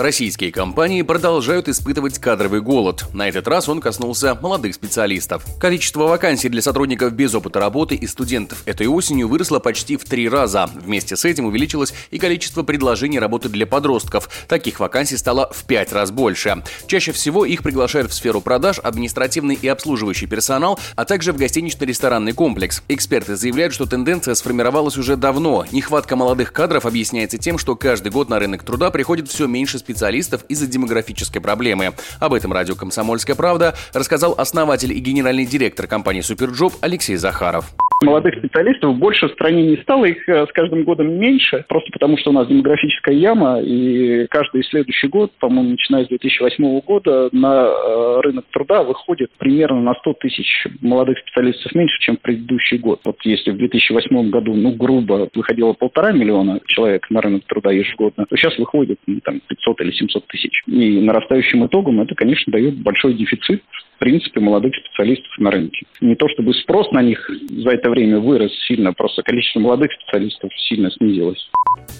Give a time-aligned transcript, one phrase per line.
[0.00, 3.04] Российские компании продолжают испытывать кадровый голод.
[3.12, 5.44] На этот раз он коснулся молодых специалистов.
[5.60, 10.26] Количество вакансий для сотрудников без опыта работы и студентов этой осенью выросло почти в три
[10.26, 10.70] раза.
[10.74, 14.30] Вместе с этим увеличилось и количество предложений работы для подростков.
[14.48, 16.64] Таких вакансий стало в пять раз больше.
[16.86, 22.32] Чаще всего их приглашают в сферу продаж, административный и обслуживающий персонал, а также в гостинично-ресторанный
[22.32, 22.82] комплекс.
[22.88, 25.66] Эксперты заявляют, что тенденция сформировалась уже давно.
[25.72, 29.89] Нехватка молодых кадров объясняется тем, что каждый год на рынок труда приходит все меньше специалистов
[29.90, 31.94] специалистов из-за демографической проблемы.
[32.20, 37.72] Об этом радио «Комсомольская правда» рассказал основатель и генеральный директор компании «Суперджоп» Алексей Захаров.
[38.02, 42.16] Молодых специалистов больше в стране не стало, их э, с каждым годом меньше, просто потому
[42.16, 47.66] что у нас демографическая яма, и каждый следующий год, по-моему, начиная с 2008 года, на
[47.66, 53.00] э, рынок труда выходит примерно на 100 тысяч молодых специалистов меньше, чем в предыдущий год.
[53.04, 58.24] Вот если в 2008 году, ну, грубо, выходило полтора миллиона человек на рынок труда ежегодно,
[58.24, 60.62] то сейчас выходит ну, там 500 или 700 тысяч.
[60.66, 63.62] И нарастающим итогом это, конечно, дает большой дефицит
[64.00, 65.86] принципе, молодых специалистов на рынке.
[66.00, 70.50] Не то чтобы спрос на них за это время вырос сильно, просто количество молодых специалистов
[70.68, 71.48] сильно снизилось.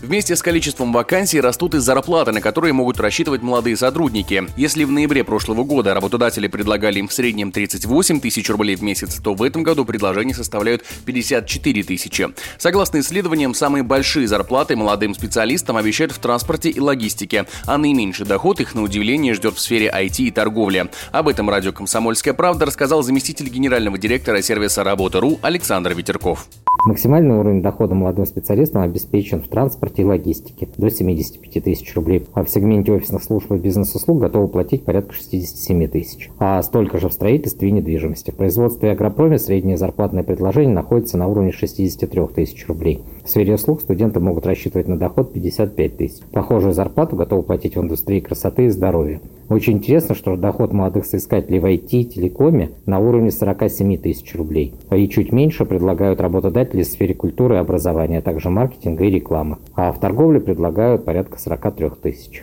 [0.02, 4.44] Вместе с количеством вакансий растут и зарплаты, на которые могут рассчитывать молодые сотрудники.
[4.56, 9.16] Если в ноябре прошлого года работодатели предлагали им в среднем 38 тысяч рублей в месяц,
[9.16, 12.28] то в этом году предложения составляют 54 тысячи.
[12.56, 18.60] Согласно исследованиям, самые большие зарплаты молодым специалистам обещают в транспорте и логистике, а наименьший доход
[18.60, 20.88] их, на удивление, ждет в сфере IT и торговли.
[21.12, 26.48] Об этом радио «Комсомольская правда» рассказал заместитель генерального директора сервиса «Работа.ру» Александр Ветерков.
[26.86, 29.59] Максимальный уровень дохода молодым специалистам обеспечен в транспорте
[29.96, 34.84] и логистике до 75 тысяч рублей, а в сегменте офисных служб и бизнес-услуг готовы платить
[34.84, 38.30] порядка 67 тысяч, а столько же в строительстве и недвижимости.
[38.30, 43.00] В производстве и агропроме среднее зарплатное предложение находится на уровне 63 тысяч рублей.
[43.24, 46.22] В сфере услуг студенты могут рассчитывать на доход 55 тысяч.
[46.32, 49.20] Похожую зарплату готовы платить в индустрии красоты и здоровья.
[49.50, 54.74] Очень интересно, что доход молодых соискателей в IT и телекоме на уровне 47 тысяч рублей.
[54.92, 59.49] И чуть меньше предлагают работодатели в сфере культуры и образования, а также маркетинга и рекламы.
[59.74, 62.42] А в торговле предлагают порядка 43 тысяч.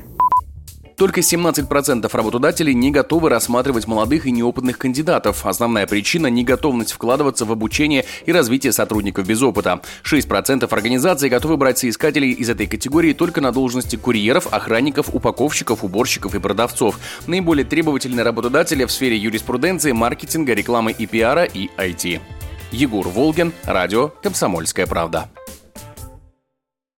[0.97, 5.45] Только 17% работодателей не готовы рассматривать молодых и неопытных кандидатов.
[5.45, 9.81] Основная причина– неготовность вкладываться в обучение и развитие сотрудников без опыта.
[10.03, 16.33] 6% организаций готовы брать соискателей из этой категории только на должности курьеров, охранников, упаковщиков, уборщиков
[16.33, 16.97] и продавцов.
[17.27, 22.19] Наиболее требовательные работодатели в сфере юриспруденции, маркетинга, рекламы и пиара и IT.
[22.71, 25.29] Егор Волгин, радио «Комсомольская правда».